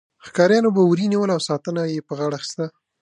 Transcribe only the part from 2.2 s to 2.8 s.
اخیسته.